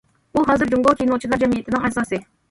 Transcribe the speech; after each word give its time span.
ئۇ 0.37 0.43
ھازىر 0.45 0.69
جۇڭگو 0.71 0.93
كىنوچىلار 1.01 1.41
جەمئىيىتىنىڭ 1.43 1.85
ئەزاسى. 1.91 2.21